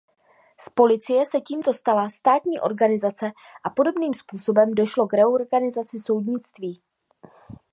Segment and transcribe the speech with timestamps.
[0.59, 3.31] Z policie se tímto stala státní organizace
[3.63, 6.81] a podobným způsobem došlo k reorganizaci soudnictví.